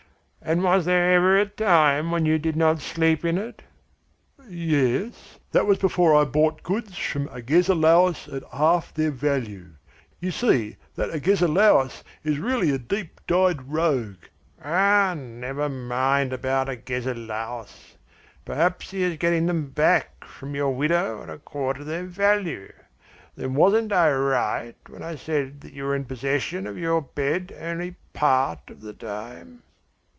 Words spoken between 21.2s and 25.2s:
at a quarter their value. Then wasn't I right when I